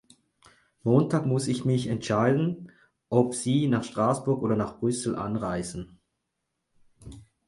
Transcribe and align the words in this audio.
Montag 0.81 1.27
muss 1.27 1.45
ich 1.47 1.63
mich 1.63 1.85
entscheiden, 1.85 2.71
ob 3.09 3.35
sie 3.35 3.67
nach 3.67 3.83
Straßburg 3.83 4.41
oder 4.41 4.55
nach 4.55 4.79
Brüssel 4.79 5.15
anreisen. 5.15 5.99